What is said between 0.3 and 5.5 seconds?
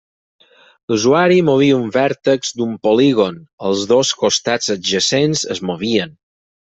Si l'usuari movia un vèrtex d'un polígon, els dos costats adjacents